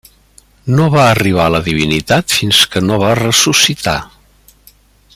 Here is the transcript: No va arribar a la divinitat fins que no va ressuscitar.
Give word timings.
No 0.77 0.87
va 0.95 1.03
arribar 1.09 1.43
a 1.49 1.53
la 1.55 1.61
divinitat 1.67 2.35
fins 2.39 2.65
que 2.73 2.83
no 2.89 2.99
va 3.05 3.15
ressuscitar. 3.23 3.99